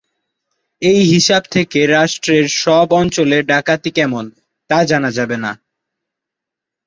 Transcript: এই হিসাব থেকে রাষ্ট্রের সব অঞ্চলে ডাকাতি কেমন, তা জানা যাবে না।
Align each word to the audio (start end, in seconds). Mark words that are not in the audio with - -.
এই 0.81 1.01
হিসাব 1.11 1.43
থেকে 1.51 1.79
রাষ্ট্রের 1.87 2.45
সব 2.55 2.87
অঞ্চলে 2.93 3.37
ডাকাতি 3.43 3.91
কেমন, 3.91 4.25
তা 4.69 4.77
জানা 4.83 5.09
যাবে 5.11 5.37
না। 5.37 5.51